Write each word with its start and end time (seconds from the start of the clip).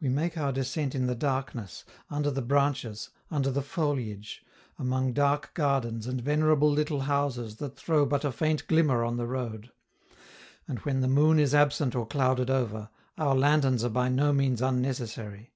We 0.00 0.08
make 0.08 0.38
our 0.38 0.52
descent 0.52 0.94
in 0.94 1.08
the 1.08 1.16
darkness, 1.16 1.84
under 2.08 2.30
the 2.30 2.42
branches, 2.42 3.10
under 3.28 3.50
the 3.50 3.60
foliage, 3.60 4.44
among 4.78 5.14
dark 5.14 5.52
gardens 5.54 6.06
and 6.06 6.20
venerable 6.20 6.70
little 6.70 7.00
houses 7.10 7.56
that 7.56 7.74
throw 7.76 8.06
but 8.06 8.24
a 8.24 8.30
faint 8.30 8.68
glimmer 8.68 9.02
on 9.02 9.16
the 9.16 9.26
road; 9.26 9.72
and 10.68 10.78
when 10.84 11.00
the 11.00 11.08
moon 11.08 11.40
is 11.40 11.56
absent 11.56 11.96
or 11.96 12.06
clouded 12.06 12.50
over, 12.50 12.88
our 13.16 13.34
lanterns 13.34 13.82
are 13.82 13.88
by 13.88 14.08
no 14.08 14.32
means 14.32 14.62
unnecessary. 14.62 15.52